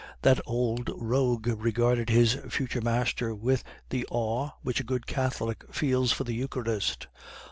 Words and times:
"That 0.23 0.41
old 0.47 0.89
rogue 0.95 1.45
regarded 1.45 2.09
his 2.09 2.33
future 2.49 2.81
master 2.81 3.35
with 3.35 3.63
the 3.89 4.03
awe 4.09 4.49
which 4.63 4.79
a 4.79 4.83
good 4.83 5.05
Catholic 5.05 5.63
feels 5.71 6.11
for 6.11 6.23
the 6.23 6.33
Eucharist. 6.33 7.05